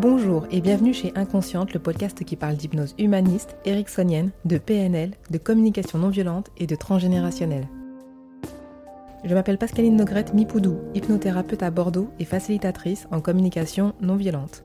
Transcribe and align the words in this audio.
Bonjour 0.00 0.46
et 0.50 0.62
bienvenue 0.62 0.94
chez 0.94 1.12
Inconsciente, 1.14 1.74
le 1.74 1.78
podcast 1.78 2.24
qui 2.24 2.34
parle 2.34 2.56
d'hypnose 2.56 2.94
humaniste, 2.98 3.58
ericksonienne, 3.66 4.30
de 4.46 4.56
PNL, 4.56 5.10
de 5.28 5.36
communication 5.36 5.98
non 5.98 6.08
violente 6.08 6.48
et 6.56 6.66
de 6.66 6.74
transgénérationnel. 6.74 7.68
Je 9.26 9.34
m'appelle 9.34 9.58
Pascaline 9.58 9.96
Nogrette 9.96 10.32
Mipoudou, 10.32 10.78
hypnothérapeute 10.94 11.62
à 11.62 11.70
Bordeaux 11.70 12.08
et 12.18 12.24
facilitatrice 12.24 13.08
en 13.10 13.20
communication 13.20 13.92
non 14.00 14.16
violente. 14.16 14.64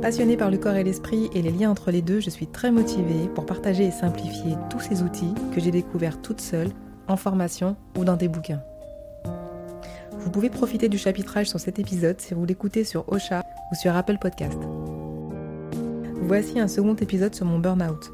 Passionnée 0.00 0.36
par 0.36 0.52
le 0.52 0.58
corps 0.58 0.76
et 0.76 0.84
l'esprit 0.84 1.28
et 1.34 1.42
les 1.42 1.50
liens 1.50 1.72
entre 1.72 1.90
les 1.90 2.00
deux, 2.00 2.20
je 2.20 2.30
suis 2.30 2.46
très 2.46 2.70
motivée 2.70 3.28
pour 3.34 3.46
partager 3.46 3.82
et 3.86 3.90
simplifier 3.90 4.54
tous 4.70 4.78
ces 4.78 5.02
outils 5.02 5.34
que 5.52 5.60
j'ai 5.60 5.72
découverts 5.72 6.22
toute 6.22 6.40
seule, 6.40 6.70
en 7.08 7.16
formation 7.16 7.74
ou 7.98 8.04
dans 8.04 8.16
des 8.16 8.28
bouquins. 8.28 8.62
Vous 10.20 10.30
pouvez 10.30 10.50
profiter 10.50 10.88
du 10.88 10.98
chapitrage 10.98 11.48
sur 11.48 11.60
cet 11.60 11.78
épisode 11.78 12.20
si 12.20 12.34
vous 12.34 12.44
l'écoutez 12.44 12.84
sur 12.84 13.04
Ocha 13.08 13.44
ou 13.70 13.74
sur 13.74 13.94
Apple 13.94 14.18
Podcast. 14.20 14.58
Voici 16.22 16.58
un 16.58 16.68
second 16.68 16.96
épisode 16.96 17.34
sur 17.34 17.46
mon 17.46 17.58
burn-out, 17.58 18.12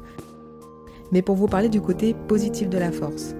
mais 1.11 1.21
pour 1.21 1.35
vous 1.35 1.47
parler 1.47 1.67
du 1.67 1.81
côté 1.81 2.13
positif 2.27 2.69
de 2.69 2.77
la 2.77 2.91
force. 2.91 3.35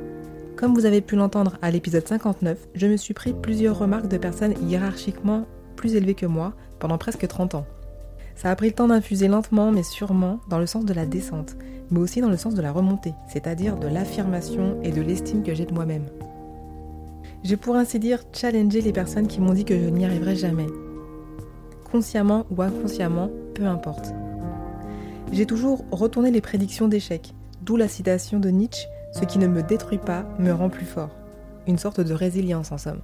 Comme 0.55 0.73
vous 0.73 0.85
avez 0.85 1.01
pu 1.01 1.15
l'entendre 1.15 1.57
à 1.61 1.69
l'épisode 1.69 2.07
59, 2.07 2.57
je 2.73 2.87
me 2.87 2.97
suis 2.97 3.13
pris 3.13 3.33
plusieurs 3.33 3.77
remarques 3.77 4.07
de 4.07 4.17
personnes 4.17 4.55
hiérarchiquement 4.67 5.45
plus 5.75 5.95
élevées 5.95 6.15
que 6.15 6.25
moi 6.25 6.53
pendant 6.79 6.97
presque 6.97 7.27
30 7.27 7.55
ans. 7.55 7.67
Ça 8.35 8.49
a 8.49 8.55
pris 8.55 8.69
le 8.69 8.75
temps 8.75 8.87
d'infuser 8.87 9.27
lentement 9.27 9.71
mais 9.71 9.83
sûrement 9.83 10.39
dans 10.49 10.59
le 10.59 10.65
sens 10.65 10.85
de 10.85 10.93
la 10.93 11.05
descente, 11.05 11.55
mais 11.91 11.99
aussi 11.99 12.19
dans 12.19 12.29
le 12.29 12.37
sens 12.37 12.55
de 12.55 12.61
la 12.61 12.71
remontée, 12.71 13.13
c'est-à-dire 13.31 13.77
de 13.77 13.87
l'affirmation 13.87 14.79
et 14.81 14.91
de 14.91 15.01
l'estime 15.01 15.43
que 15.43 15.53
j'ai 15.53 15.65
de 15.65 15.73
moi-même. 15.73 16.07
J'ai 17.45 17.57
pour 17.57 17.75
ainsi 17.75 17.99
dire 17.99 18.23
challengé 18.33 18.81
les 18.81 18.91
personnes 18.91 19.27
qui 19.27 19.39
m'ont 19.39 19.53
dit 19.53 19.65
que 19.65 19.79
je 19.79 19.89
n'y 19.89 20.03
arriverais 20.03 20.35
jamais, 20.35 20.65
consciemment 21.91 22.47
ou 22.49 22.63
inconsciemment, 22.63 23.29
peu 23.53 23.67
importe. 23.67 24.15
J'ai 25.31 25.45
toujours 25.45 25.85
retourné 25.91 26.31
les 26.31 26.41
prédictions 26.41 26.87
d'échec, 26.87 27.35
d'où 27.61 27.77
la 27.77 27.87
citation 27.87 28.39
de 28.39 28.49
Nietzsche 28.49 28.87
Ce 29.11 29.25
qui 29.25 29.37
ne 29.37 29.45
me 29.45 29.61
détruit 29.61 29.99
pas 29.99 30.25
me 30.39 30.53
rend 30.53 30.69
plus 30.69 30.87
fort. 30.87 31.11
Une 31.67 31.77
sorte 31.77 32.01
de 32.01 32.15
résilience 32.15 32.71
en 32.71 32.79
somme. 32.79 33.01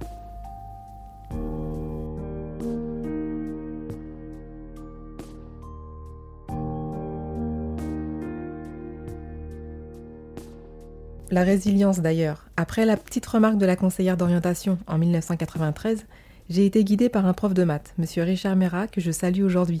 La 11.32 11.44
résilience 11.44 12.00
d'ailleurs. 12.00 12.44
Après 12.58 12.84
la 12.84 12.98
petite 12.98 13.24
remarque 13.24 13.56
de 13.56 13.64
la 13.64 13.74
conseillère 13.74 14.18
d'orientation 14.18 14.76
en 14.86 14.98
1993, 14.98 16.04
j'ai 16.50 16.66
été 16.66 16.84
guidée 16.84 17.08
par 17.08 17.24
un 17.24 17.32
prof 17.32 17.54
de 17.54 17.64
maths, 17.64 17.94
M. 17.98 18.04
Richard 18.22 18.54
Mera, 18.54 18.86
que 18.86 19.00
je 19.00 19.10
salue 19.10 19.42
aujourd'hui. 19.42 19.80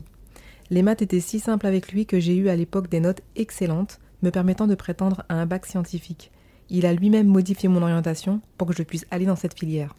Les 0.70 0.80
maths 0.80 1.02
étaient 1.02 1.20
si 1.20 1.40
simples 1.40 1.66
avec 1.66 1.92
lui 1.92 2.06
que 2.06 2.18
j'ai 2.18 2.34
eu 2.36 2.48
à 2.48 2.56
l'époque 2.56 2.88
des 2.88 3.00
notes 3.00 3.20
excellentes, 3.36 4.00
me 4.22 4.30
permettant 4.30 4.66
de 4.66 4.74
prétendre 4.74 5.24
à 5.28 5.34
un 5.34 5.44
bac 5.44 5.66
scientifique. 5.66 6.32
Il 6.70 6.86
a 6.86 6.94
lui-même 6.94 7.26
modifié 7.26 7.68
mon 7.68 7.82
orientation 7.82 8.40
pour 8.56 8.66
que 8.66 8.74
je 8.74 8.82
puisse 8.82 9.04
aller 9.10 9.26
dans 9.26 9.36
cette 9.36 9.58
filière. 9.58 9.94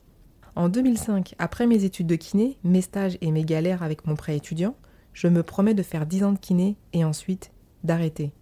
En 0.55 0.69
2005, 0.69 1.35
après 1.37 1.67
mes 1.67 1.83
études 1.83 2.07
de 2.07 2.15
kiné, 2.15 2.57
mes 2.63 2.81
stages 2.81 3.19
et 3.21 3.29
mes 3.29 3.45
galères 3.45 3.83
avec 3.83 4.07
mon 4.07 4.15
prêt 4.15 4.35
étudiant, 4.35 4.75
je 5.13 5.27
me 5.27 5.43
promets 5.43 5.75
de 5.75 5.83
faire 5.83 6.07
10 6.07 6.23
ans 6.23 6.31
de 6.31 6.39
kiné 6.39 6.77
et 6.93 7.05
ensuite 7.05 7.51
d'arrêter. 7.83 8.33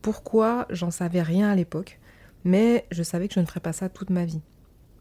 Pourquoi 0.00 0.68
J'en 0.70 0.92
savais 0.92 1.22
rien 1.22 1.50
à 1.50 1.56
l'époque, 1.56 1.99
mais 2.44 2.86
je 2.90 3.02
savais 3.02 3.28
que 3.28 3.34
je 3.34 3.40
ne 3.40 3.46
ferais 3.46 3.60
pas 3.60 3.72
ça 3.72 3.88
toute 3.88 4.10
ma 4.10 4.24
vie. 4.24 4.40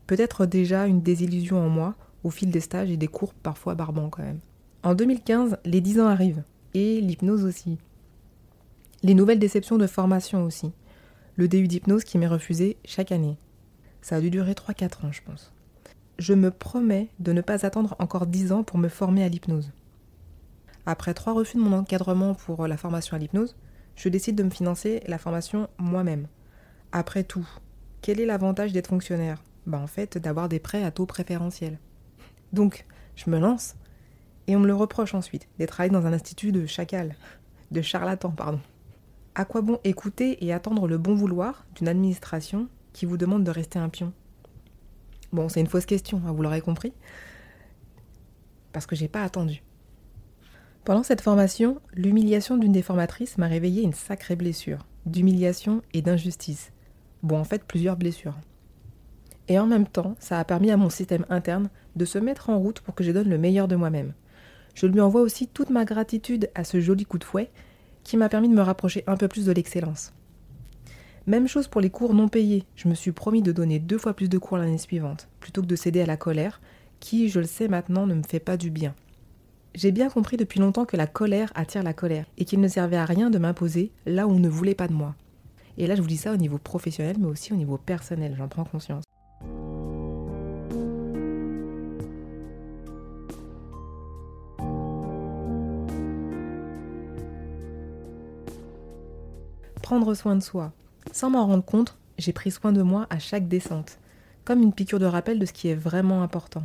Peut-être 0.07 0.45
déjà 0.45 0.87
une 0.87 1.01
désillusion 1.01 1.59
en 1.63 1.69
moi, 1.69 1.95
au 2.23 2.29
fil 2.29 2.51
des 2.51 2.59
stages 2.59 2.89
et 2.89 2.97
des 2.97 3.07
cours 3.07 3.33
parfois 3.33 3.75
barbants 3.75 4.09
quand 4.09 4.23
même. 4.23 4.39
En 4.83 4.95
2015, 4.95 5.57
les 5.65 5.81
10 5.81 5.99
ans 5.99 6.07
arrivent, 6.07 6.43
et 6.73 7.01
l'hypnose 7.01 7.45
aussi. 7.45 7.77
Les 9.03 9.14
nouvelles 9.14 9.39
déceptions 9.39 9.77
de 9.77 9.87
formation 9.87 10.43
aussi. 10.43 10.71
Le 11.36 11.47
DU 11.47 11.67
d'hypnose 11.67 12.03
qui 12.03 12.17
m'est 12.17 12.27
refusé 12.27 12.77
chaque 12.86 13.11
année. 13.11 13.37
Ça 14.02 14.17
a 14.17 14.21
dû 14.21 14.30
durer 14.30 14.53
3-4 14.53 15.05
ans, 15.05 15.11
je 15.11 15.21
pense. 15.21 15.53
Je 16.17 16.33
me 16.33 16.52
promets 16.52 17.09
de 17.19 17.31
ne 17.31 17.41
pas 17.41 17.65
attendre 17.65 17.95
encore 17.99 18.25
10 18.25 18.52
ans 18.52 18.64
pour 18.64 18.77
me 18.77 18.89
former 18.89 19.23
à 19.23 19.30
l'hypnose. 19.30 19.71
Après 20.85 21.14
trois 21.14 21.33
refus 21.33 21.58
de 21.58 21.61
mon 21.61 21.77
encadrement 21.77 22.33
pour 22.33 22.65
la 22.67 22.75
formation 22.75 23.15
à 23.15 23.19
l'hypnose, 23.19 23.55
je 23.95 24.09
décide 24.09 24.35
de 24.35 24.43
me 24.43 24.49
financer 24.49 25.02
la 25.08 25.17
formation 25.17 25.69
moi-même. 25.77 26.27
Après 26.92 27.23
tout, 27.23 27.48
quel 28.02 28.20
est 28.20 28.26
l'avantage 28.26 28.73
d'être 28.73 28.88
fonctionnaire? 28.88 29.44
Bah 29.67 29.80
En 29.80 29.88
fait, 29.88 30.17
d'avoir 30.17 30.50
des 30.50 30.60
prêts 30.60 30.83
à 30.83 30.92
taux 30.92 31.05
préférentiel. 31.05 31.77
Donc, 32.52 32.86
je 33.16 33.30
me 33.30 33.38
lance 33.38 33.76
et 34.48 34.55
on 34.55 34.60
me 34.60 34.67
le 34.67 34.73
reproche 34.73 35.14
ensuite 35.14 35.48
d'être 35.60 35.80
allé 35.80 35.92
dans 35.92 36.08
un 36.08 36.14
institut 36.14 36.52
de 36.52 36.66
chacal, 36.66 37.16
de 37.70 37.82
charlatan, 37.82 38.32
pardon. 38.32 38.60
À 39.36 39.45
quoi 39.45 39.61
bon 39.61 39.80
écouter 39.83 40.44
et 40.44 40.52
attendre 40.52 40.88
le 40.88 40.98
bon 40.98 41.14
vouloir 41.14 41.67
d'une 41.76 41.88
administration 41.88 42.67
qui 42.92 43.06
vous 43.06 43.17
demande 43.17 43.44
de 43.44 43.52
rester 43.52 43.77
un 43.77 43.89
pion? 43.89 44.11
Bon, 45.32 45.48
c'est 45.48 45.60
une 45.60 45.67
fausse 45.67 45.86
question, 45.86 46.21
hein, 46.26 46.32
vous 46.32 46.42
l'aurez 46.42 46.61
compris, 46.61 46.94
parce 48.73 48.88
que 48.88 48.95
j'ai 48.95 49.08
pas 49.08 49.23
attendu. 49.23 49.61
Pendant 50.83 51.04
cette 51.04 51.21
formation, 51.21 51.80
l'humiliation 51.94 52.58
d'une 52.58 52.71
des 52.71 52.82
formatrices 52.82 53.38
m'a 53.38 53.45
réveillé 53.45 53.83
une 53.83 53.94
sacrée 53.94 54.36
blessure, 54.36 54.88
d'humiliation 55.06 55.83
et 55.94 56.02
d'injustice. 56.02 56.71
Bon, 57.23 57.37
en 57.37 57.43
fait, 57.43 57.63
plusieurs 57.63 57.97
blessures. 57.97 58.37
Et 59.47 59.57
en 59.59 59.65
même 59.65 59.87
temps, 59.87 60.15
ça 60.19 60.39
a 60.39 60.43
permis 60.43 60.71
à 60.71 60.77
mon 60.77 60.89
système 60.89 61.25
interne 61.30 61.69
de 61.95 62.05
se 62.05 62.19
mettre 62.19 62.49
en 62.49 62.59
route 62.59 62.81
pour 62.81 62.95
que 62.95 63.03
je 63.03 63.11
donne 63.11 63.30
le 63.30 63.37
meilleur 63.37 63.67
de 63.67 63.75
moi-même. 63.75 64.13
Je 64.75 64.85
lui 64.85 65.02
envoie 65.02 65.21
aussi 65.21 65.47
toute 65.47 65.71
ma 65.71 65.85
gratitude 65.85 66.49
à 66.55 66.63
ce 66.63 66.79
joli 66.79 67.05
coup 67.05 67.17
de 67.17 67.23
fouet 67.23 67.49
qui 68.03 68.15
m'a 68.15 68.29
permis 68.29 68.47
de 68.49 68.53
me 68.53 68.61
rapprocher 68.61 69.03
un 69.08 69.17
peu 69.17 69.27
plus 69.27 69.45
de 69.45 69.52
l'excellence. 69.52 70.13
Même 71.27 71.47
chose 71.47 71.67
pour 71.67 71.81
les 71.81 71.89
cours 71.89 72.13
non 72.13 72.27
payés. 72.27 72.63
Je 72.75 72.87
me 72.87 72.95
suis 72.95 73.11
promis 73.11 73.41
de 73.41 73.52
donner 73.52 73.79
deux 73.79 73.97
fois 73.97 74.13
plus 74.13 74.29
de 74.29 74.37
cours 74.37 74.58
l'année 74.58 74.77
suivante, 74.77 75.27
plutôt 75.39 75.61
que 75.61 75.67
de 75.67 75.75
céder 75.75 76.02
à 76.02 76.05
la 76.05 76.17
colère, 76.17 76.61
qui, 76.99 77.29
je 77.29 77.39
le 77.39 77.45
sais 77.45 77.67
maintenant, 77.67 78.08
ne 78.08 78.15
me 78.15 78.23
fait 78.23 78.39
pas 78.39 78.58
du 78.58 78.71
bien. 78.71 78.95
J'ai 79.75 79.91
bien 79.91 80.09
compris 80.09 80.37
depuis 80.37 80.59
longtemps 80.59 80.85
que 80.85 80.97
la 80.97 81.08
colère 81.08 81.52
attire 81.55 81.83
la 81.83 81.93
colère, 81.93 82.25
et 82.37 82.45
qu'il 82.45 82.59
ne 82.59 82.67
servait 82.67 82.97
à 82.97 83.05
rien 83.05 83.29
de 83.29 83.37
m'imposer 83.37 83.91
là 84.05 84.27
où 84.27 84.31
on 84.31 84.39
ne 84.39 84.49
voulait 84.49 84.75
pas 84.75 84.87
de 84.87 84.93
moi. 84.93 85.15
Et 85.77 85.87
là, 85.87 85.95
je 85.95 86.02
vous 86.02 86.07
dis 86.07 86.17
ça 86.17 86.33
au 86.33 86.37
niveau 86.37 86.57
professionnel, 86.57 87.17
mais 87.19 87.27
aussi 87.27 87.53
au 87.53 87.55
niveau 87.55 87.77
personnel, 87.77 88.35
j'en 88.37 88.47
prends 88.47 88.65
conscience. 88.65 89.03
Prendre 99.81 100.13
soin 100.13 100.35
de 100.35 100.43
soi. 100.43 100.71
Sans 101.11 101.31
m'en 101.31 101.47
rendre 101.47 101.65
compte, 101.65 101.97
j'ai 102.19 102.33
pris 102.33 102.52
soin 102.52 102.71
de 102.71 102.81
moi 102.81 103.08
à 103.09 103.17
chaque 103.17 103.47
descente, 103.47 103.97
comme 104.45 104.61
une 104.61 104.73
piqûre 104.73 104.99
de 104.99 105.05
rappel 105.05 105.39
de 105.39 105.45
ce 105.45 105.53
qui 105.53 105.69
est 105.69 105.75
vraiment 105.75 106.21
important. 106.21 106.63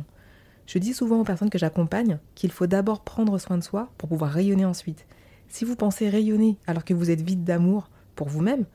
Je 0.67 0.79
dis 0.79 0.93
souvent 0.93 1.21
aux 1.21 1.23
personnes 1.23 1.49
que 1.49 1.57
j'accompagne 1.57 2.19
qu'il 2.35 2.51
faut 2.51 2.67
d'abord 2.67 3.03
prendre 3.03 3.37
soin 3.37 3.57
de 3.57 3.63
soi 3.63 3.89
pour 3.97 4.09
pouvoir 4.09 4.31
rayonner 4.31 4.65
ensuite. 4.65 5.05
Si 5.47 5.63
vous 5.63 5.75
pensez 5.75 6.09
rayonner 6.09 6.57
alors 6.67 6.83
que 6.83 6.93
vous 6.93 7.11
êtes 7.11 7.21
vide 7.21 7.43
d'amour 7.43 7.89
pour 8.15 8.27
vous-même, 8.27 8.65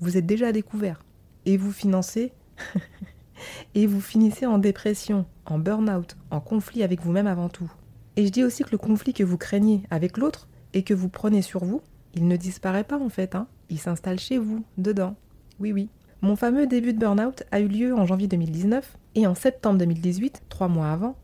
vous 0.00 0.16
êtes 0.16 0.26
déjà 0.26 0.52
découvert. 0.52 1.02
Et 1.46 1.56
vous 1.56 1.72
financez 1.72 2.32
et 3.74 3.86
vous 3.86 4.00
finissez 4.00 4.46
en 4.46 4.58
dépression, 4.58 5.26
en 5.46 5.58
burn-out, 5.58 6.16
en 6.30 6.40
conflit 6.40 6.82
avec 6.82 7.02
vous-même 7.02 7.26
avant 7.26 7.48
tout. 7.48 7.70
Et 8.16 8.26
je 8.26 8.32
dis 8.32 8.44
aussi 8.44 8.64
que 8.64 8.72
le 8.72 8.78
conflit 8.78 9.12
que 9.12 9.24
vous 9.24 9.38
craignez 9.38 9.82
avec 9.90 10.18
l'autre 10.18 10.48
et 10.74 10.82
que 10.82 10.94
vous 10.94 11.08
prenez 11.08 11.42
sur 11.42 11.64
vous, 11.64 11.80
il 12.14 12.26
ne 12.26 12.36
disparaît 12.36 12.84
pas 12.84 12.98
en 12.98 13.08
fait, 13.08 13.34
hein. 13.34 13.46
il 13.68 13.78
s'installe 13.78 14.18
chez 14.18 14.38
vous, 14.38 14.64
dedans. 14.78 15.16
Oui, 15.58 15.72
oui. 15.72 15.88
Mon 16.22 16.36
fameux 16.36 16.66
début 16.66 16.92
de 16.92 16.98
burn-out 16.98 17.44
a 17.50 17.60
eu 17.60 17.68
lieu 17.68 17.94
en 17.94 18.04
janvier 18.04 18.28
2019 18.28 18.98
et 19.14 19.26
en 19.26 19.34
septembre 19.34 19.78
2018, 19.78 20.42
trois 20.48 20.68
mois 20.68 20.90
avant, 20.90 21.16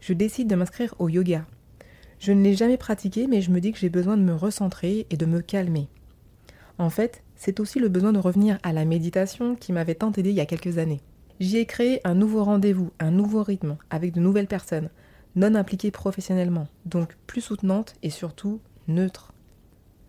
je 0.00 0.14
décide 0.14 0.48
de 0.48 0.54
m'inscrire 0.54 0.94
au 0.98 1.08
yoga. 1.08 1.44
Je 2.18 2.32
ne 2.32 2.42
l'ai 2.42 2.54
jamais 2.54 2.76
pratiqué, 2.76 3.26
mais 3.26 3.40
je 3.40 3.50
me 3.50 3.60
dis 3.60 3.72
que 3.72 3.78
j'ai 3.78 3.88
besoin 3.88 4.16
de 4.16 4.22
me 4.22 4.34
recentrer 4.34 5.06
et 5.10 5.16
de 5.16 5.26
me 5.26 5.40
calmer. 5.40 5.88
En 6.78 6.90
fait, 6.90 7.22
c'est 7.40 7.58
aussi 7.58 7.78
le 7.78 7.88
besoin 7.88 8.12
de 8.12 8.18
revenir 8.18 8.58
à 8.62 8.74
la 8.74 8.84
méditation 8.84 9.56
qui 9.56 9.72
m'avait 9.72 9.94
tant 9.94 10.12
aidé 10.12 10.28
il 10.28 10.36
y 10.36 10.40
a 10.40 10.46
quelques 10.46 10.76
années. 10.76 11.00
J'y 11.40 11.56
ai 11.56 11.64
créé 11.64 12.02
un 12.04 12.14
nouveau 12.14 12.44
rendez-vous, 12.44 12.90
un 12.98 13.10
nouveau 13.10 13.42
rythme, 13.42 13.78
avec 13.88 14.12
de 14.12 14.20
nouvelles 14.20 14.46
personnes, 14.46 14.90
non 15.36 15.54
impliquées 15.54 15.90
professionnellement, 15.90 16.68
donc 16.84 17.16
plus 17.26 17.40
soutenantes 17.40 17.94
et 18.02 18.10
surtout 18.10 18.60
neutres. 18.88 19.32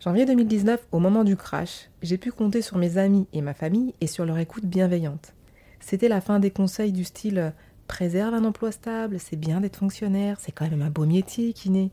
Janvier 0.02 0.26
2019, 0.26 0.86
au 0.92 1.00
moment 1.00 1.24
du 1.24 1.38
crash, 1.38 1.90
j'ai 2.02 2.18
pu 2.18 2.34
compter 2.34 2.62
sur 2.62 2.78
mes 2.78 2.98
amis 2.98 3.28
et 3.32 3.42
ma 3.42 3.54
famille 3.54 3.96
et 4.02 4.08
sur 4.08 4.26
leur 4.26 4.38
écoute 4.38 4.66
bienveillante. 4.66 5.34
C'était 5.80 6.10
la 6.10 6.20
fin 6.20 6.40
des 6.40 6.52
conseils 6.52 6.92
du 6.92 7.06
style 7.06 7.54
préserve 7.88 8.34
un 8.34 8.44
emploi 8.44 8.74
stable, 8.74 9.22
c'est 9.22 9.38
bien 9.38 9.62
d'être 9.62 9.78
fonctionnaire, 9.78 10.38
c'est 10.42 10.52
quand 10.52 10.70
même 10.70 10.82
un 10.82 10.90
beau 10.90 11.06
métier 11.06 11.54
qui 11.54 11.70
naît. 11.70 11.92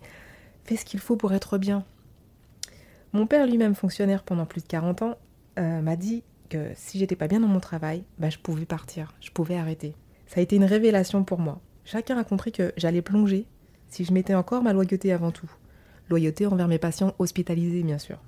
Fais 0.65 0.75
ce 0.75 0.85
qu'il 0.85 0.99
faut 0.99 1.17
pour 1.17 1.33
être 1.33 1.59
bien. 1.59 1.85
Mon 3.13 3.29
père 3.29 3.47
lui-même 3.47 3.77
fonctionnaire 3.77 4.25
pendant 4.25 4.45
plus 4.45 4.63
de 4.63 4.67
40 4.67 5.03
ans 5.03 5.17
euh, 5.59 5.81
m'a 5.83 5.97
dit 5.97 6.23
que 6.49 6.71
si 6.75 6.99
j'étais 6.99 7.17
pas 7.17 7.29
bien 7.29 7.41
dans 7.41 7.49
mon 7.49 7.61
travail, 7.61 8.05
bah, 8.19 8.31
je 8.31 8.39
pouvais 8.39 8.65
partir, 8.65 9.15
je 9.21 9.31
pouvais 9.31 9.57
arrêter. 9.57 9.95
Ça 10.27 10.41
a 10.41 10.43
été 10.43 10.57
une 10.57 10.65
révélation 10.65 11.25
pour 11.25 11.39
moi. 11.39 11.61
Chacun 11.85 12.19
a 12.19 12.25
compris 12.25 12.53
que 12.53 12.73
j'allais 12.77 13.03
plonger 13.03 13.47
si 13.89 14.05
je 14.05 14.13
m'étais 14.13 14.35
encore 14.35 14.63
ma 14.63 14.73
loyauté 14.73 15.13
avant 15.13 15.31
tout. 15.31 15.51
Loyauté 16.11 16.47
envers 16.47 16.69
mes 16.69 16.79
patients 16.79 17.15
hospitalisés, 17.19 17.83
bien 17.83 17.99
sûr. 17.99 18.19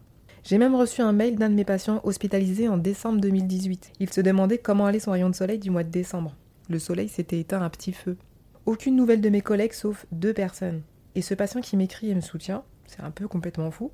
J'ai 0.43 0.59
même 0.59 0.75
reçu 0.75 1.03
un 1.03 1.13
mail 1.13 1.37
d'un 1.37 1.51
de 1.51 1.55
mes 1.55 1.65
patients 1.65 2.01
hospitalisés 2.03 2.69
en 2.69 2.79
décembre 2.79 3.21
2018. 3.21 3.93
Il 4.01 4.11
se 4.11 4.23
demandait 4.23 4.59
comment 4.59 4.87
allait 4.87 5.01
son 5.01 5.11
rayon 5.11 5.29
de 5.29 5.35
soleil 5.35 5.59
du 5.59 5.71
mois 5.71 5.85
de 5.85 5.91
décembre. 5.91 6.35
Le 6.71 6.79
soleil 6.79 7.09
s'était 7.09 7.41
éteint 7.41 7.63
à 7.63 7.69
petit 7.69 7.93
feu. 7.93 8.17
Aucune 8.65 8.97
nouvelle 8.97 9.21
de 9.21 9.29
mes 9.29 9.43
collègues 9.43 9.73
sauf 9.73 10.07
deux 10.13 10.33
personnes. 10.33 10.83
Et 11.15 11.23
ce 11.23 11.35
patient 11.35 11.61
qui 11.61 11.77
m'écrit 11.77 12.11
et 12.11 12.15
me 12.15 12.21
soutient, 12.21 12.65
c'est 12.87 13.03
un 13.03 13.11
peu 13.11 13.29
complètement 13.29 13.71
fou, 13.71 13.91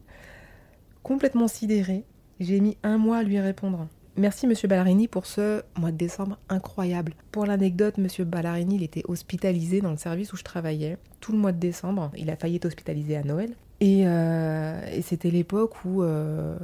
complètement 1.03 1.49
sidéré, 1.49 2.05
j'ai 2.41 2.61
mis 2.61 2.77
un 2.83 2.99
mois 2.99 3.19
à 3.19 3.23
lui 3.23 3.41
répondre. 3.41 3.89
Merci 4.19 4.47
Monsieur 4.47 4.67
Ballarini 4.67 5.09
pour 5.09 5.27
ce 5.27 5.63
mois 5.79 5.91
de 5.91 5.97
décembre 5.99 6.39
incroyable. 6.49 7.13
Pour 7.33 7.45
l'anecdote, 7.45 7.99
Monsieur 7.99 8.25
Ballarini, 8.25 8.77
il 8.77 8.83
était 8.83 9.03
hospitalisé 9.09 9.83
dans 9.83 9.91
le 9.91 9.99
service 9.99 10.33
où 10.33 10.37
je 10.37 10.43
travaillais 10.43 10.97
tout 11.21 11.33
le 11.33 11.39
mois 11.39 11.53
de 11.53 11.59
décembre. 11.59 12.11
Il 12.17 12.31
a 12.31 12.37
failli 12.37 12.57
être 12.57 12.65
hospitalisé 12.65 13.17
à 13.17 13.23
Noël. 13.23 13.51
Et, 13.81 14.07
euh, 14.07 15.03
c'était 15.03 15.31
l'époque 15.31 15.85
où 15.85 16.03
euh, 16.03 16.57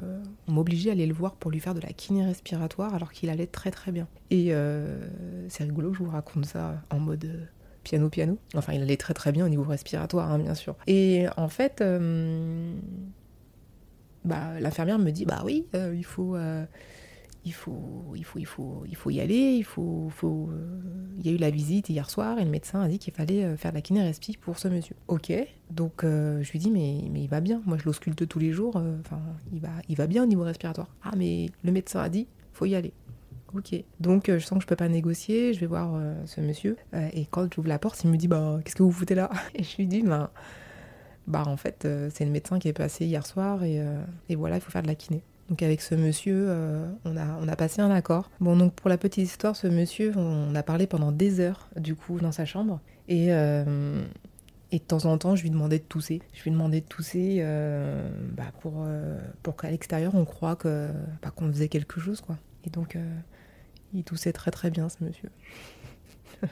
on 0.48 0.52
m'obligeait 0.52 0.88
à 0.88 0.92
aller 0.94 1.04
le 1.04 1.12
voir 1.12 1.34
pour 1.34 1.50
lui 1.50 1.60
faire 1.60 1.74
de 1.74 1.80
la 1.80 1.92
kiné 1.92 2.24
respiratoire 2.24 2.94
alors 2.94 3.12
qu'il 3.12 3.28
allait 3.28 3.46
très 3.46 3.70
très 3.70 3.92
bien. 3.92 4.08
Et 4.30 4.46
euh, 4.50 4.98
c'est 5.48 5.64
rigolo 5.64 5.90
que 5.90 5.98
je 5.98 6.02
vous 6.04 6.10
raconte 6.10 6.46
ça 6.46 6.80
en 6.88 7.00
mode 7.00 7.48
piano 7.84 8.08
piano. 8.08 8.38
Enfin, 8.54 8.72
il 8.72 8.80
allait 8.80 8.96
très 8.96 9.12
très 9.12 9.30
bien 9.30 9.44
au 9.44 9.50
niveau 9.50 9.64
respiratoire, 9.64 10.32
hein, 10.32 10.38
bien 10.38 10.54
sûr. 10.54 10.74
Et 10.86 11.26
en 11.36 11.48
fait, 11.48 11.84
bah, 14.24 14.60
l'infirmière 14.60 14.98
me 14.98 15.10
dit 15.10 15.24
bah 15.24 15.42
oui, 15.44 15.66
il 15.74 16.04
faut 16.04 16.36
il 17.44 17.52
faut, 17.52 18.12
il 18.14 18.24
faut, 18.24 18.38
il 18.38 18.46
faut, 18.46 18.84
il 18.88 18.96
faut 18.96 19.10
y 19.10 19.20
aller, 19.20 19.54
il 19.56 19.64
faut, 19.64 20.10
euh, 20.22 20.80
il 21.18 21.26
y 21.26 21.28
a 21.28 21.32
eu 21.32 21.36
la 21.36 21.50
visite 21.50 21.88
hier 21.88 22.08
soir 22.08 22.38
et 22.38 22.44
le 22.44 22.50
médecin 22.50 22.80
a 22.80 22.88
dit 22.88 22.98
qu'il 22.98 23.12
fallait 23.12 23.44
euh, 23.44 23.56
faire 23.56 23.72
de 23.72 23.76
la 23.76 23.82
kiné 23.82 24.10
pour 24.40 24.58
ce 24.58 24.68
monsieur. 24.68 24.94
Ok, 25.08 25.32
donc 25.70 26.04
euh, 26.04 26.42
je 26.42 26.52
lui 26.52 26.58
dis 26.60 26.70
mais, 26.70 27.02
mais 27.10 27.22
il 27.22 27.28
va 27.28 27.40
bien, 27.40 27.60
moi 27.66 27.78
je 27.78 27.84
l'ausculte 27.84 28.28
tous 28.28 28.38
les 28.38 28.52
jours, 28.52 28.76
enfin 29.00 29.20
il 29.52 29.60
va, 29.60 29.70
il 29.88 29.96
va 29.96 30.06
bien 30.06 30.22
au 30.22 30.26
niveau 30.26 30.44
respiratoire. 30.44 30.88
Ah 31.02 31.12
mais 31.16 31.50
le 31.64 31.72
médecin 31.72 32.00
a 32.00 32.08
dit, 32.08 32.28
faut 32.52 32.66
y 32.66 32.74
aller. 32.74 32.92
Ok, 33.54 33.74
donc 34.00 34.30
je 34.30 34.38
sens 34.38 34.58
que 34.58 34.62
je 34.62 34.66
peux 34.66 34.76
pas 34.76 34.88
négocier, 34.88 35.52
je 35.52 35.60
vais 35.60 35.66
voir 35.66 36.00
ce 36.24 36.40
monsieur 36.40 36.76
et 37.12 37.26
quand 37.26 37.52
j'ouvre 37.52 37.68
la 37.68 37.78
porte, 37.78 38.02
il 38.02 38.10
me 38.10 38.16
dit 38.16 38.28
bah 38.28 38.60
qu'est-ce 38.64 38.76
que 38.76 38.82
vous 38.82 38.92
foutez 38.92 39.14
là? 39.14 39.30
Et 39.54 39.62
je 39.62 39.76
lui 39.76 39.86
dis 39.86 40.02
bah 40.02 40.32
bah 41.26 41.44
en 41.46 41.56
fait 41.56 41.86
c'est 42.10 42.24
le 42.24 42.30
médecin 42.30 42.58
qui 42.58 42.68
est 42.68 42.72
passé 42.72 43.06
hier 43.06 43.24
soir 43.26 43.62
et, 43.62 43.80
et 44.28 44.36
voilà 44.36 44.56
il 44.56 44.60
faut 44.60 44.70
faire 44.70 44.82
de 44.82 44.88
la 44.88 44.94
kiné. 44.94 45.22
Donc 45.52 45.62
avec 45.62 45.82
ce 45.82 45.94
monsieur, 45.94 46.46
euh, 46.48 46.90
on, 47.04 47.14
a, 47.14 47.26
on 47.42 47.46
a 47.46 47.56
passé 47.56 47.82
un 47.82 47.90
accord. 47.90 48.30
Bon, 48.40 48.56
donc 48.56 48.72
pour 48.72 48.88
la 48.88 48.96
petite 48.96 49.24
histoire, 49.24 49.54
ce 49.54 49.66
monsieur, 49.66 50.14
on 50.16 50.54
a 50.54 50.62
parlé 50.62 50.86
pendant 50.86 51.12
des 51.12 51.40
heures, 51.40 51.68
du 51.76 51.94
coup, 51.94 52.18
dans 52.20 52.32
sa 52.32 52.46
chambre. 52.46 52.80
Et, 53.08 53.34
euh, 53.34 54.02
et 54.70 54.78
de 54.78 54.82
temps 54.82 55.04
en 55.04 55.18
temps, 55.18 55.36
je 55.36 55.42
lui 55.42 55.50
demandais 55.50 55.78
de 55.78 55.84
tousser. 55.84 56.22
Je 56.32 56.44
lui 56.44 56.52
demandais 56.52 56.80
de 56.80 56.86
tousser 56.86 57.40
euh, 57.40 58.08
bah, 58.34 58.50
pour, 58.60 58.86
pour 59.42 59.56
qu'à 59.56 59.70
l'extérieur, 59.70 60.14
on 60.14 60.24
croit 60.24 60.56
que, 60.56 60.88
bah, 61.22 61.30
qu'on 61.36 61.48
faisait 61.48 61.68
quelque 61.68 62.00
chose, 62.00 62.22
quoi. 62.22 62.38
Et 62.64 62.70
donc, 62.70 62.96
il 63.92 64.04
toussait 64.04 64.32
très 64.32 64.52
très 64.52 64.70
bien, 64.70 64.88
ce 64.88 65.04
monsieur. 65.04 65.30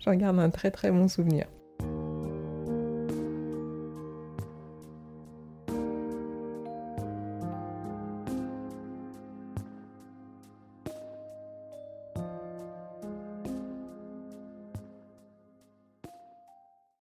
J'en 0.00 0.14
garde 0.14 0.40
un 0.40 0.50
très 0.50 0.72
très 0.72 0.90
bon 0.90 1.06
souvenir. 1.06 1.46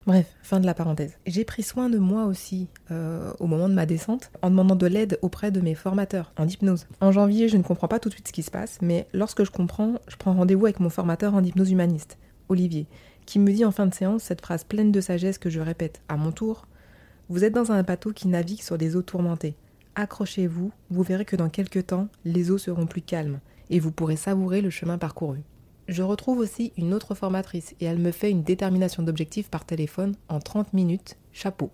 Bref, 0.06 0.26
fin 0.42 0.60
de 0.60 0.66
la 0.66 0.74
parenthèse. 0.74 1.16
J'ai 1.26 1.44
pris 1.44 1.62
soin 1.62 1.88
de 1.88 1.96
moi 1.96 2.26
aussi 2.26 2.68
euh, 2.90 3.32
au 3.40 3.46
moment 3.46 3.70
de 3.70 3.74
ma 3.74 3.86
descente 3.86 4.30
en 4.42 4.50
demandant 4.50 4.74
de 4.74 4.86
l'aide 4.86 5.18
auprès 5.22 5.50
de 5.50 5.62
mes 5.62 5.74
formateurs 5.74 6.34
en 6.36 6.46
hypnose. 6.46 6.86
En 7.00 7.10
janvier, 7.10 7.48
je 7.48 7.56
ne 7.56 7.62
comprends 7.62 7.88
pas 7.88 7.98
tout 7.98 8.10
de 8.10 8.14
suite 8.14 8.28
ce 8.28 8.32
qui 8.32 8.42
se 8.42 8.50
passe, 8.50 8.78
mais 8.82 9.08
lorsque 9.14 9.44
je 9.44 9.50
comprends, 9.50 9.94
je 10.06 10.16
prends 10.16 10.34
rendez-vous 10.34 10.66
avec 10.66 10.78
mon 10.78 10.90
formateur 10.90 11.34
en 11.34 11.42
hypnose 11.42 11.70
humaniste, 11.70 12.18
Olivier, 12.50 12.86
qui 13.24 13.38
me 13.38 13.50
dit 13.50 13.64
en 13.64 13.70
fin 13.70 13.86
de 13.86 13.94
séance 13.94 14.24
cette 14.24 14.42
phrase 14.42 14.64
pleine 14.64 14.92
de 14.92 15.00
sagesse 15.00 15.38
que 15.38 15.48
je 15.48 15.60
répète 15.60 16.02
à 16.08 16.18
mon 16.18 16.32
tour. 16.32 16.66
Vous 17.30 17.42
êtes 17.42 17.54
dans 17.54 17.72
un 17.72 17.82
bateau 17.82 18.12
qui 18.12 18.28
navigue 18.28 18.60
sur 18.60 18.76
des 18.76 18.96
eaux 18.96 19.02
tourmentées. 19.02 19.56
Accrochez-vous, 19.94 20.70
vous 20.90 21.02
verrez 21.02 21.24
que 21.24 21.36
dans 21.36 21.48
quelques 21.48 21.86
temps, 21.86 22.08
les 22.26 22.50
eaux 22.50 22.58
seront 22.58 22.86
plus 22.86 23.00
calmes 23.00 23.40
et 23.70 23.80
vous 23.80 23.90
pourrez 23.90 24.16
savourer 24.16 24.60
le 24.60 24.68
chemin 24.68 24.98
parcouru. 24.98 25.38
Je 25.86 26.02
retrouve 26.02 26.38
aussi 26.38 26.72
une 26.76 26.94
autre 26.94 27.14
formatrice 27.14 27.74
et 27.80 27.84
elle 27.84 27.98
me 27.98 28.10
fait 28.10 28.30
une 28.30 28.42
détermination 28.42 29.02
d'objectifs 29.02 29.50
par 29.50 29.66
téléphone 29.66 30.14
en 30.28 30.40
30 30.40 30.72
minutes. 30.72 31.16
Chapeau. 31.32 31.70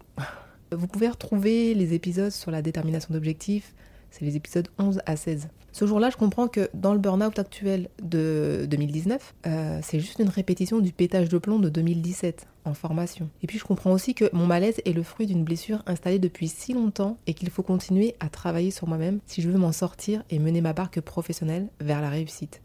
Vous 0.73 0.87
pouvez 0.87 1.09
retrouver 1.09 1.75
les 1.75 1.95
épisodes 1.95 2.31
sur 2.31 2.51
la 2.51 2.63
détermination 2.63 3.15
d'objectifs, 3.15 3.75
c'est 4.11 4.25
les 4.25 4.37
épisodes 4.37 4.69
11 4.79 5.01
à 5.07 5.17
16. 5.17 5.49
Ce 5.73 5.87
jour-là, 5.87 6.11
je 6.11 6.17
comprends 6.17 6.49
que 6.49 6.69
dans 6.75 6.93
le 6.93 6.99
burn-out 6.99 7.39
actuel 7.39 7.89
de 8.03 8.67
2019, 8.69 9.35
euh, 9.47 9.79
c'est 9.83 10.01
juste 10.01 10.19
une 10.19 10.29
répétition 10.29 10.81
du 10.81 10.93
pétage 10.93 11.29
de 11.29 11.39
plomb 11.39 11.61
de 11.61 11.69
2017 11.69 12.49
en 12.65 12.75
formation. 12.75 13.29
Et 13.43 13.47
puis 13.47 13.59
je 13.59 13.65
comprends 13.65 13.93
aussi 13.93 14.15
que 14.15 14.29
mon 14.33 14.47
malaise 14.47 14.81
est 14.85 14.93
le 14.93 15.05
fruit 15.05 15.27
d'une 15.27 15.45
blessure 15.45 15.83
installée 15.87 16.19
depuis 16.19 16.49
si 16.49 16.73
longtemps 16.73 17.19
et 17.29 17.35
qu'il 17.35 17.51
faut 17.51 17.63
continuer 17.63 18.17
à 18.19 18.29
travailler 18.29 18.73
sur 18.73 18.89
moi-même 18.89 19.21
si 19.27 19.43
je 19.43 19.49
veux 19.49 19.59
m'en 19.59 19.73
sortir 19.73 20.25
et 20.31 20.41
mener 20.41 20.61
ma 20.61 20.73
barque 20.73 21.01
professionnelle 21.01 21.69
vers 21.81 22.01
la 22.01 22.11
réussite. 22.11 22.61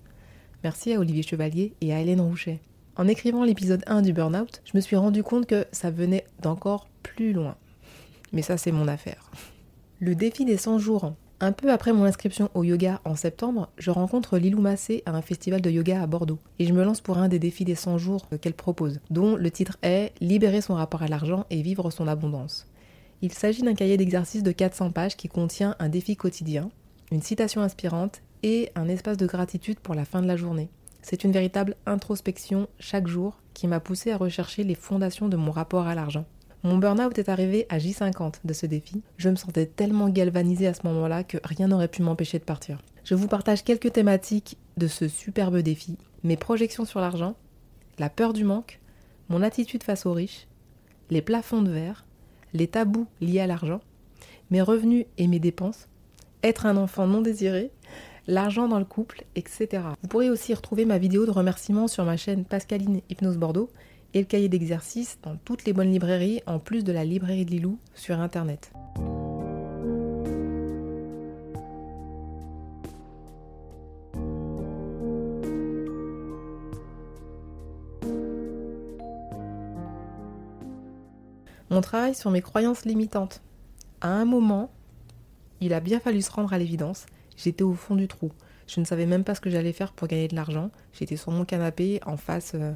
Merci 0.65 0.93
à 0.93 0.99
Olivier 0.99 1.21
Chevalier 1.21 1.73
et 1.79 1.93
à 1.93 2.01
Hélène 2.01 2.21
Rouchet. 2.21 2.59
En 2.95 3.07
écrivant 3.07 3.43
l'épisode 3.43 3.83
1 3.85 4.01
du 4.01 4.13
Burnout, 4.13 4.63
je 4.65 4.71
me 4.73 4.81
suis 4.81 4.95
rendu 4.95 5.21
compte 5.21 5.45
que 5.45 5.67
ça 5.71 5.91
venait 5.91 6.25
d'encore 6.41 6.87
plus 7.03 7.33
loin. 7.33 7.55
Mais 8.33 8.41
ça, 8.41 8.57
c'est 8.57 8.71
mon 8.71 8.87
affaire. 8.87 9.29
Le 9.99 10.15
défi 10.15 10.43
des 10.43 10.57
100 10.57 10.79
jours. 10.79 11.13
Un 11.39 11.51
peu 11.51 11.71
après 11.71 11.93
mon 11.93 12.05
inscription 12.05 12.49
au 12.55 12.63
yoga 12.63 12.99
en 13.05 13.15
septembre, 13.15 13.69
je 13.77 13.91
rencontre 13.91 14.39
Lilou 14.39 14.59
Massé 14.59 15.03
à 15.05 15.11
un 15.11 15.21
festival 15.21 15.61
de 15.61 15.69
yoga 15.69 16.01
à 16.01 16.07
Bordeaux. 16.07 16.39
Et 16.57 16.65
je 16.65 16.73
me 16.73 16.83
lance 16.83 16.99
pour 16.99 17.19
un 17.19 17.27
des 17.27 17.37
défis 17.37 17.63
des 17.63 17.75
100 17.75 17.99
jours 17.99 18.27
qu'elle 18.41 18.55
propose, 18.55 19.01
dont 19.11 19.35
le 19.35 19.51
titre 19.51 19.77
est 19.83 20.13
Libérer 20.19 20.61
son 20.61 20.73
rapport 20.73 21.03
à 21.03 21.07
l'argent 21.07 21.45
et 21.51 21.61
vivre 21.61 21.91
son 21.91 22.07
abondance. 22.07 22.65
Il 23.21 23.33
s'agit 23.33 23.61
d'un 23.61 23.75
cahier 23.75 23.97
d'exercice 23.97 24.41
de 24.41 24.51
400 24.51 24.89
pages 24.89 25.15
qui 25.15 25.27
contient 25.27 25.75
un 25.77 25.89
défi 25.89 26.15
quotidien, 26.15 26.71
une 27.11 27.21
citation 27.21 27.61
inspirante 27.61 28.23
et 28.45 28.69
un 28.75 28.87
espace 28.87 29.17
de 29.17 29.25
gratitude 29.25 29.79
pour 29.79 29.95
la 29.95 30.05
fin 30.05 30.21
de 30.21 30.27
la 30.27 30.37
journée. 30.37 30.69
C'est 31.01 31.23
une 31.23 31.31
véritable 31.31 31.75
introspection 31.87 32.67
chaque 32.79 33.07
jour 33.07 33.41
qui 33.55 33.65
m'a 33.65 33.79
poussé 33.79 34.11
à 34.11 34.17
rechercher 34.17 34.63
les 34.63 34.75
fondations 34.75 35.27
de 35.27 35.35
mon 35.35 35.49
rapport 35.49 35.87
à 35.87 35.95
l'argent. 35.95 36.25
Mon 36.61 36.77
burn-out 36.77 37.17
est 37.17 37.27
arrivé 37.27 37.65
à 37.69 37.79
J50 37.79 38.35
de 38.43 38.53
ce 38.53 38.67
défi. 38.67 39.01
Je 39.17 39.29
me 39.29 39.35
sentais 39.35 39.65
tellement 39.65 40.09
galvanisée 40.09 40.67
à 40.67 40.75
ce 40.75 40.85
moment-là 40.85 41.23
que 41.23 41.39
rien 41.43 41.67
n'aurait 41.67 41.87
pu 41.87 42.03
m'empêcher 42.03 42.37
de 42.37 42.43
partir. 42.43 42.77
Je 43.03 43.15
vous 43.15 43.27
partage 43.27 43.63
quelques 43.63 43.91
thématiques 43.91 44.57
de 44.77 44.87
ce 44.87 45.07
superbe 45.07 45.57
défi, 45.57 45.97
mes 46.23 46.37
projections 46.37 46.85
sur 46.85 46.99
l'argent, 46.99 47.35
la 47.97 48.11
peur 48.11 48.31
du 48.31 48.43
manque, 48.43 48.79
mon 49.27 49.41
attitude 49.41 49.81
face 49.81 50.05
aux 50.05 50.13
riches, 50.13 50.47
les 51.09 51.23
plafonds 51.23 51.63
de 51.63 51.71
verre, 51.71 52.05
les 52.53 52.67
tabous 52.67 53.07
liés 53.21 53.39
à 53.39 53.47
l'argent, 53.47 53.81
mes 54.51 54.61
revenus 54.61 55.07
et 55.17 55.27
mes 55.27 55.39
dépenses, 55.39 55.87
être 56.43 56.67
un 56.67 56.77
enfant 56.77 57.07
non 57.07 57.21
désiré, 57.21 57.71
l'argent 58.27 58.67
dans 58.67 58.79
le 58.79 58.85
couple, 58.85 59.23
etc. 59.35 59.83
Vous 60.01 60.07
pourrez 60.07 60.29
aussi 60.29 60.53
retrouver 60.53 60.85
ma 60.85 60.97
vidéo 60.97 61.25
de 61.25 61.31
remerciement 61.31 61.87
sur 61.87 62.05
ma 62.05 62.17
chaîne 62.17 62.45
Pascaline 62.45 63.01
Hypnose 63.09 63.37
Bordeaux 63.37 63.69
et 64.13 64.19
le 64.19 64.25
cahier 64.25 64.49
d'exercice 64.49 65.17
dans 65.23 65.35
toutes 65.35 65.65
les 65.65 65.73
bonnes 65.73 65.91
librairies, 65.91 66.41
en 66.47 66.59
plus 66.59 66.83
de 66.83 66.91
la 66.91 67.03
librairie 67.03 67.45
de 67.45 67.51
Lilou 67.51 67.77
sur 67.93 68.19
Internet. 68.19 68.71
Mon 81.69 81.81
travail 81.81 82.15
sur 82.15 82.31
mes 82.31 82.41
croyances 82.41 82.85
limitantes. 82.85 83.41
À 83.99 84.07
un 84.07 84.23
moment, 84.23 84.71
il 85.59 85.73
a 85.73 85.81
bien 85.81 85.99
fallu 85.99 86.21
se 86.21 86.31
rendre 86.31 86.53
à 86.53 86.57
l'évidence 86.57 87.05
J'étais 87.37 87.63
au 87.63 87.73
fond 87.73 87.95
du 87.95 88.07
trou. 88.07 88.31
Je 88.67 88.79
ne 88.79 88.85
savais 88.85 89.05
même 89.05 89.23
pas 89.23 89.35
ce 89.35 89.41
que 89.41 89.49
j'allais 89.49 89.73
faire 89.73 89.93
pour 89.93 90.07
gagner 90.07 90.27
de 90.27 90.35
l'argent. 90.35 90.71
J'étais 90.93 91.17
sur 91.17 91.31
mon 91.31 91.45
canapé 91.45 91.99
en 92.05 92.17
face, 92.17 92.53
euh, 92.55 92.73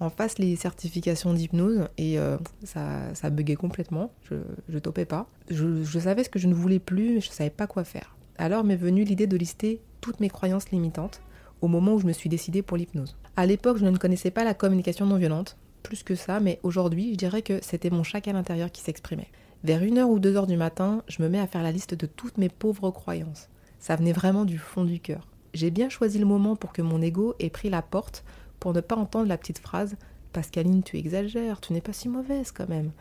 en 0.00 0.10
face 0.10 0.38
les 0.38 0.56
certifications 0.56 1.34
d'hypnose 1.34 1.88
et 1.98 2.18
euh, 2.18 2.38
ça, 2.64 3.14
ça 3.14 3.30
buguait 3.30 3.56
complètement. 3.56 4.12
Je, 4.30 4.36
ne 4.68 4.78
topais 4.78 5.04
pas. 5.04 5.26
Je, 5.50 5.82
je, 5.82 5.98
savais 5.98 6.24
ce 6.24 6.30
que 6.30 6.38
je 6.38 6.48
ne 6.48 6.54
voulais 6.54 6.78
plus, 6.78 7.14
mais 7.14 7.20
je 7.20 7.28
ne 7.28 7.34
savais 7.34 7.50
pas 7.50 7.66
quoi 7.66 7.84
faire. 7.84 8.16
Alors 8.38 8.64
m'est 8.64 8.76
venue 8.76 9.04
l'idée 9.04 9.26
de 9.26 9.36
lister 9.36 9.80
toutes 10.00 10.20
mes 10.20 10.30
croyances 10.30 10.70
limitantes 10.70 11.20
au 11.60 11.68
moment 11.68 11.94
où 11.94 11.98
je 11.98 12.06
me 12.06 12.12
suis 12.12 12.28
décidée 12.28 12.62
pour 12.62 12.76
l'hypnose. 12.76 13.16
À 13.36 13.46
l'époque, 13.46 13.78
je 13.78 13.84
ne 13.84 13.96
connaissais 13.96 14.30
pas 14.30 14.44
la 14.44 14.54
communication 14.54 15.06
non 15.06 15.16
violente, 15.16 15.56
plus 15.82 16.02
que 16.02 16.14
ça, 16.14 16.40
mais 16.40 16.60
aujourd'hui, 16.62 17.12
je 17.12 17.18
dirais 17.18 17.42
que 17.42 17.58
c'était 17.62 17.90
mon 17.90 18.02
chacal 18.02 18.36
intérieur 18.36 18.70
qui 18.70 18.82
s'exprimait. 18.82 19.30
Vers 19.64 19.82
une 19.82 19.98
heure 19.98 20.08
ou 20.08 20.18
deux 20.18 20.36
heures 20.36 20.46
du 20.46 20.56
matin, 20.56 21.02
je 21.08 21.22
me 21.22 21.28
mets 21.28 21.40
à 21.40 21.46
faire 21.46 21.62
la 21.62 21.72
liste 21.72 21.94
de 21.94 22.06
toutes 22.06 22.38
mes 22.38 22.48
pauvres 22.48 22.90
croyances. 22.90 23.48
Ça 23.78 23.96
venait 23.96 24.12
vraiment 24.12 24.44
du 24.44 24.58
fond 24.58 24.84
du 24.84 25.00
cœur. 25.00 25.26
J'ai 25.54 25.70
bien 25.70 25.88
choisi 25.88 26.18
le 26.18 26.26
moment 26.26 26.56
pour 26.56 26.72
que 26.72 26.82
mon 26.82 27.00
ego 27.00 27.34
ait 27.38 27.50
pris 27.50 27.70
la 27.70 27.82
porte 27.82 28.24
pour 28.60 28.72
ne 28.72 28.80
pas 28.80 28.96
entendre 28.96 29.28
la 29.28 29.38
petite 29.38 29.58
phrase 29.58 29.96
Pascaline, 30.32 30.82
tu 30.82 30.98
exagères, 30.98 31.60
tu 31.60 31.72
n'es 31.72 31.80
pas 31.80 31.92
si 31.92 32.08
mauvaise 32.08 32.52
quand 32.52 32.68
même. 32.68 32.92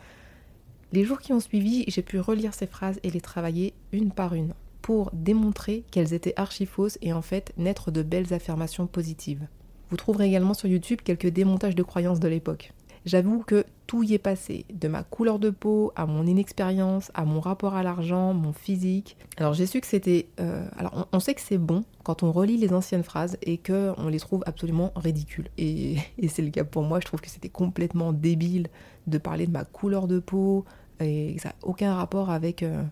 Les 0.93 1.03
jours 1.03 1.19
qui 1.19 1.33
ont 1.33 1.39
suivi, 1.39 1.83
j'ai 1.87 2.01
pu 2.01 2.19
relire 2.19 2.53
ces 2.53 2.67
phrases 2.67 2.99
et 3.03 3.09
les 3.09 3.21
travailler 3.21 3.73
une 3.91 4.11
par 4.11 4.33
une 4.33 4.53
pour 4.81 5.11
démontrer 5.11 5.83
qu'elles 5.91 6.13
étaient 6.13 6.33
archi 6.37 6.65
fausses 6.65 6.97
et 7.01 7.11
en 7.11 7.21
fait 7.21 7.51
naître 7.57 7.91
de 7.91 8.03
belles 8.03 8.33
affirmations 8.33 8.87
positives. 8.87 9.47
Vous 9.89 9.97
trouverez 9.97 10.27
également 10.27 10.53
sur 10.53 10.69
YouTube 10.69 11.01
quelques 11.03 11.27
démontages 11.27 11.75
de 11.75 11.83
croyances 11.83 12.21
de 12.21 12.27
l'époque. 12.29 12.71
J'avoue 13.07 13.41
que 13.41 13.63
tout 13.85 14.03
y 14.03 14.15
est 14.15 14.19
passé, 14.19 14.65
de 14.69 14.89
ma 14.89 15.01
couleur 15.01 15.39
de 15.39 15.49
peau 15.49 15.93
à 15.95 16.05
mon 16.05 16.25
inexpérience, 16.25 17.09
à 17.13 17.23
mon 17.23 17.39
rapport 17.39 17.73
à 17.73 17.81
l'argent, 17.81 18.33
mon 18.33 18.51
physique. 18.51 19.15
Alors 19.37 19.53
j'ai 19.53 19.65
su 19.65 19.79
que 19.79 19.87
c'était... 19.87 20.27
Euh, 20.41 20.67
alors 20.77 21.07
on, 21.13 21.19
sait 21.21 21.33
que 21.33 21.39
c'est 21.39 21.57
bon 21.57 21.85
quand 22.03 22.21
on 22.21 22.33
relit 22.33 22.57
les 22.57 22.73
anciennes 22.73 23.03
phrases 23.03 23.37
et 23.41 23.59
qu'on 23.59 24.09
les 24.09 24.19
trouve 24.19 24.43
absolument 24.45 24.91
ridicules. 24.97 25.47
Et, 25.57 25.95
c'est 26.27 26.41
le 26.41 26.49
cas 26.49 26.65
pour 26.65 26.83
moi, 26.83 26.99
je 26.99 27.05
trouve 27.05 27.21
que 27.21 27.29
c'était 27.29 27.47
complètement 27.47 28.11
débile 28.11 28.67
de 29.07 29.17
parler 29.17 29.47
de 29.47 29.53
ma 29.53 29.63
couleur 29.63 30.07
de 30.07 30.19
peau 30.19 30.65
et 30.99 31.37
ça 31.39 31.49
n'a 31.49 31.55
aucun 31.63 31.95
rapport 31.95 32.29
avec, 32.29 32.61
euh, 32.61 32.83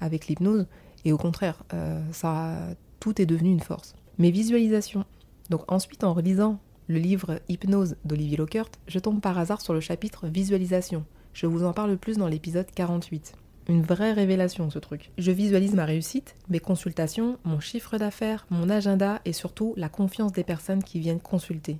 avec 0.00 0.28
l'hypnose. 0.28 0.66
Et 1.04 1.12
au 1.12 1.18
contraire, 1.18 1.64
euh, 1.74 2.00
ça, 2.12 2.56
tout 2.98 3.20
est 3.20 3.26
devenu 3.26 3.50
une 3.50 3.60
force. 3.60 3.94
Mes 4.16 4.30
visualisations. 4.30 5.04
Donc 5.50 5.70
ensuite 5.70 6.02
en 6.02 6.14
relisant 6.14 6.58
le 6.90 6.98
livre 6.98 7.38
Hypnose 7.48 7.94
d'Olivier 8.04 8.36
Lockert, 8.36 8.68
je 8.88 8.98
tombe 8.98 9.20
par 9.20 9.38
hasard 9.38 9.60
sur 9.60 9.72
le 9.72 9.78
chapitre 9.78 10.26
Visualisation. 10.26 11.04
Je 11.32 11.46
vous 11.46 11.62
en 11.62 11.72
parle 11.72 11.96
plus 11.96 12.18
dans 12.18 12.26
l'épisode 12.26 12.66
48. 12.74 13.34
Une 13.68 13.82
vraie 13.82 14.12
révélation 14.12 14.70
ce 14.70 14.80
truc. 14.80 15.12
Je 15.16 15.30
visualise 15.30 15.74
ma 15.74 15.84
réussite, 15.84 16.34
mes 16.48 16.58
consultations, 16.58 17.38
mon 17.44 17.60
chiffre 17.60 17.96
d'affaires, 17.96 18.44
mon 18.50 18.68
agenda 18.68 19.20
et 19.24 19.32
surtout 19.32 19.72
la 19.76 19.88
confiance 19.88 20.32
des 20.32 20.42
personnes 20.42 20.82
qui 20.82 20.98
viennent 20.98 21.20
consulter. 21.20 21.78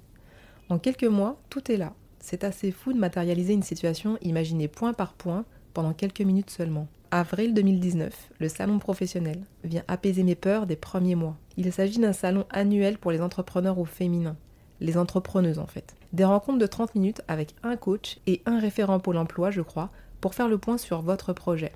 En 0.68 0.78
quelques 0.78 1.02
mois, 1.02 1.40
tout 1.50 1.72
est 1.72 1.76
là. 1.76 1.92
C'est 2.20 2.44
assez 2.44 2.70
fou 2.70 2.92
de 2.92 2.98
matérialiser 2.98 3.54
une 3.54 3.64
situation 3.64 4.16
imaginée 4.22 4.68
point 4.68 4.92
par 4.92 5.14
point 5.14 5.44
pendant 5.74 5.92
quelques 5.92 6.20
minutes 6.20 6.50
seulement. 6.50 6.86
Avril 7.10 7.52
2019, 7.52 8.30
le 8.38 8.48
salon 8.48 8.78
professionnel 8.78 9.40
vient 9.64 9.82
apaiser 9.88 10.22
mes 10.22 10.36
peurs 10.36 10.66
des 10.66 10.76
premiers 10.76 11.16
mois. 11.16 11.36
Il 11.56 11.72
s'agit 11.72 11.98
d'un 11.98 12.12
salon 12.12 12.44
annuel 12.50 12.96
pour 12.96 13.10
les 13.10 13.20
entrepreneurs 13.20 13.80
au 13.80 13.84
féminin 13.84 14.36
les 14.80 14.96
entrepreneuses 14.96 15.58
en 15.58 15.66
fait. 15.66 15.94
Des 16.12 16.24
rencontres 16.24 16.58
de 16.58 16.66
30 16.66 16.94
minutes 16.94 17.22
avec 17.28 17.54
un 17.62 17.76
coach 17.76 18.18
et 18.26 18.42
un 18.46 18.58
référent 18.58 18.98
Pôle 18.98 19.16
emploi, 19.16 19.50
je 19.50 19.60
crois, 19.60 19.90
pour 20.20 20.34
faire 20.34 20.48
le 20.48 20.58
point 20.58 20.78
sur 20.78 21.02
votre 21.02 21.32
projet. 21.32 21.72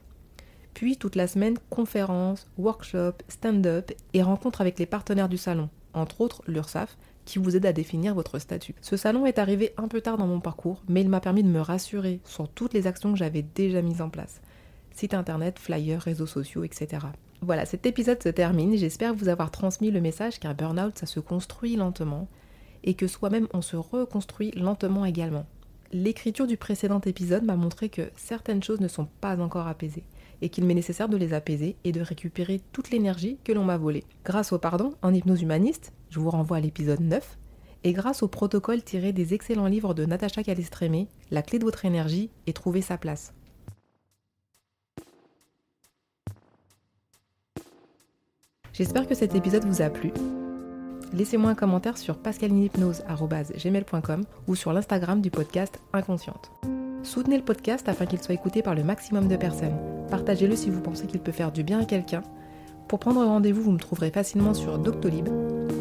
Puis 0.75 0.97
toute 0.97 1.15
la 1.15 1.29
semaine, 1.29 1.57
conférences, 1.71 2.49
workshops, 2.59 3.23
stand-up 3.29 3.93
et 4.13 4.23
rencontres 4.23 4.61
avec 4.61 4.79
les 4.79 4.87
partenaires 4.87 5.29
du 5.29 5.39
salon, 5.39 5.69
entre 5.93 6.21
autres 6.21 6.43
l'URSAF, 6.49 6.97
qui 7.25 7.39
vous 7.39 7.57
aide 7.57 7.67
à 7.67 7.73
définir 7.73 8.15
votre 8.15 8.39
statut. 8.39 8.75
Ce 8.83 8.97
salon 8.97 9.25
est 9.25 9.39
arrivé 9.39 9.73
un 9.77 9.89
peu 9.89 10.01
tard 10.01 10.19
dans 10.19 10.27
mon 10.27 10.41
parcours, 10.41 10.83
mais 10.89 11.01
il 11.01 11.09
m'a 11.09 11.21
permis 11.21 11.43
de 11.43 11.49
me 11.49 11.61
rassurer 11.61 12.21
sur 12.25 12.49
toutes 12.49 12.75
les 12.75 12.87
actions 12.87 13.13
que 13.13 13.19
j'avais 13.19 13.43
déjà 13.43 13.81
mises 13.83 14.03
en 14.03 14.11
place. 14.11 14.41
Site 14.91 15.15
internet, 15.15 15.59
flyers, 15.59 16.03
réseaux 16.03 16.27
sociaux, 16.27 16.65
etc. 16.65 17.07
Voilà, 17.41 17.67
cet 17.67 17.87
épisode 17.87 18.23
se 18.23 18.29
termine. 18.29 18.77
J'espère 18.77 19.15
vous 19.15 19.29
avoir 19.29 19.51
transmis 19.51 19.91
le 19.91 20.01
message 20.01 20.39
car 20.39 20.55
Burnout, 20.55 20.99
ça 20.99 21.07
se 21.07 21.21
construit 21.21 21.77
lentement 21.77 22.29
et 22.85 22.95
que 22.95 23.09
soi-même 23.09 23.49
on 23.53 23.63
se 23.63 23.77
reconstruit 23.77 24.53
lentement 24.53 25.05
également. 25.05 25.47
L'écriture 25.93 26.47
du 26.47 26.57
précédent 26.57 27.01
épisode 27.01 27.45
m'a 27.45 27.57
montré 27.57 27.89
que 27.89 28.11
certaines 28.17 28.63
choses 28.63 28.81
ne 28.81 28.89
sont 28.89 29.09
pas 29.21 29.41
encore 29.41 29.67
apaisées 29.67 30.05
et 30.43 30.49
qu'il 30.49 30.65
m'est 30.65 30.75
nécessaire 30.75 31.09
de 31.09 31.17
les 31.17 31.33
apaiser 31.33 31.77
et 31.85 31.93
de 31.93 32.01
récupérer 32.01 32.61
toute 32.73 32.91
l'énergie 32.91 33.39
que 33.45 33.53
l'on 33.53 33.65
m'a 33.65 33.77
volée. 33.77 34.05
Grâce 34.25 34.53
au 34.53 34.59
pardon 34.59 34.95
en 35.03 35.15
hypnose 35.15 35.43
humaniste, 35.43 35.93
je 36.11 36.21
vous 36.21 36.31
renvoie 36.31 36.59
à 36.59 36.61
l'épisode 36.61 37.01
9, 37.01 37.39
et 37.85 37.93
grâce 37.93 38.23
au 38.23 38.29
protocole 38.29 38.83
tiré 38.83 39.13
des 39.13 39.35
excellents 39.35 39.67
livres 39.67 39.95
de 39.95 40.05
Natacha 40.05 40.43
Calestrémé, 40.43 41.09
La 41.31 41.43
clé 41.43 41.59
de 41.59 41.65
votre 41.65 41.85
énergie 41.85 42.31
et 42.47 42.53
trouver 42.53 42.83
sa 42.83 42.99
place. 42.99 43.33
J'espère 48.73 49.07
que 49.07 49.15
cet 49.15 49.35
épisode 49.35 49.65
vous 49.65 49.83
a 49.83 49.89
plu 49.89 50.13
laissez-moi 51.15 51.51
un 51.51 51.55
commentaire 51.55 51.97
sur 51.97 52.19
pascalinhypnose.gmail.com 52.19 54.25
ou 54.49 54.55
sur 54.55 54.73
l'Instagram 54.73 55.21
du 55.21 55.31
podcast 55.31 55.81
Inconsciente. 55.93 56.51
Soutenez 57.03 57.37
le 57.37 57.45
podcast 57.45 57.89
afin 57.89 58.07
qu'il 58.07 58.23
soit 58.23 58.35
écouté 58.35 58.63
par 58.63 58.75
le 58.75 58.83
maximum 58.83 59.29
de 59.29 59.37
personnes. 59.37 59.77
Partagez-le 60.11 60.57
si 60.57 60.71
vous 60.71 60.81
pensez 60.81 61.07
qu'il 61.07 61.21
peut 61.21 61.33
faire 61.33 61.53
du 61.53 61.63
bien 61.63 61.81
à 61.81 61.85
quelqu'un. 61.85 62.23
Pour 62.89 62.99
prendre 62.99 63.25
rendez-vous, 63.25 63.63
vous 63.63 63.73
me 63.73 63.79
trouverez 63.79 64.11
facilement 64.11 64.55
sur 64.55 64.79
Doctolib. 64.79 65.29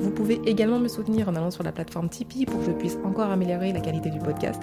Vous 0.02 0.12
pouvez 0.12 0.40
également 0.46 0.80
me 0.80 0.88
soutenir 0.88 1.30
en 1.30 1.36
allant 1.36 1.52
sur 1.52 1.64
la 1.64 1.72
plateforme 1.72 2.10
Tipeee 2.10 2.46
pour 2.46 2.60
que 2.60 2.66
je 2.66 2.72
puisse 2.72 2.98
encore 3.04 3.32
améliorer 3.32 3.74
la 3.74 3.80
qualité 3.80 4.10
du 4.10 4.20
podcast. 4.20 4.62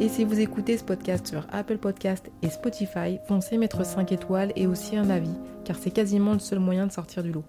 Et 0.00 0.08
si 0.08 0.24
vous 0.24 0.40
écoutez 0.40 0.76
ce 0.76 0.84
podcast 0.84 1.28
sur 1.28 1.46
Apple 1.52 1.78
Podcast 1.78 2.30
et 2.42 2.50
Spotify, 2.50 3.18
foncez 3.28 3.56
mettre 3.56 3.86
5 3.86 4.10
étoiles 4.10 4.52
et 4.56 4.66
aussi 4.66 4.96
un 4.96 5.10
avis, 5.10 5.34
car 5.64 5.76
c'est 5.76 5.90
quasiment 5.90 6.32
le 6.32 6.40
seul 6.40 6.58
moyen 6.58 6.86
de 6.86 6.92
sortir 6.92 7.22
du 7.22 7.30
lot. 7.30 7.44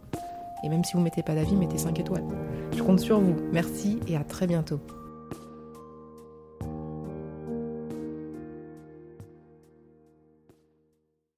Et 0.63 0.70
même 0.70 0.84
si 0.84 0.93
vous 0.93 1.00
ne 1.00 1.03
mettez 1.03 1.24
pas 1.24 1.36
d'avis, 1.36 1.55
mettez 1.55 1.77
5 1.77 2.00
étoiles. 2.00 2.24
Je 2.75 2.82
compte 2.82 3.00
sur 3.00 3.20
vous. 3.20 3.36
Merci 3.51 4.00
et 4.08 4.15
à 4.15 4.24
très 4.24 4.48
bientôt. 4.48 4.79